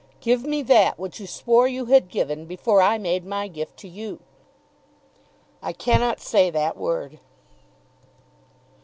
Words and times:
Give 0.19 0.43
me 0.43 0.63
that 0.63 0.97
which 0.97 1.19
you 1.19 1.27
swore 1.27 1.67
you 1.67 1.85
had 1.85 2.09
given 2.09 2.47
before 2.47 2.81
I 2.81 2.97
made 2.97 3.23
my 3.23 3.47
gift 3.47 3.77
to 3.81 3.87
you." 3.87 4.19
"I 5.61 5.73
cannot 5.73 6.19
say 6.19 6.49
that 6.49 6.75
word." 6.75 7.19